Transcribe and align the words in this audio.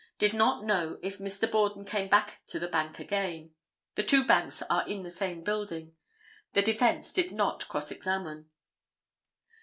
Did 0.17 0.33
not 0.33 0.63
know 0.63 0.97
if 1.03 1.19
Mr. 1.19 1.45
Borden 1.51 1.85
came 1.85 2.09
back 2.09 2.41
to 2.47 2.57
the 2.57 2.67
bank 2.67 2.97
again. 2.97 3.53
The 3.93 4.01
two 4.01 4.25
banks 4.25 4.63
are 4.67 4.87
in 4.87 5.03
the 5.03 5.11
same 5.11 5.43
building. 5.43 5.93
The 6.53 6.63
defence 6.63 7.13
did 7.13 7.31
not 7.31 7.67
cross 7.69 7.91
examine. 7.91 8.49